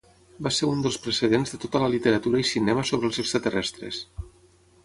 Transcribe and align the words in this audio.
Va 0.45 0.51
ser 0.59 0.69
un 0.75 0.79
dels 0.85 0.97
precedents 1.03 1.53
de 1.55 1.59
tota 1.65 1.81
la 1.85 1.89
literatura 1.97 2.43
i 2.45 2.49
cinema 2.55 2.89
sobre 2.93 3.11
els 3.11 3.23
extraterrestres. 3.25 4.01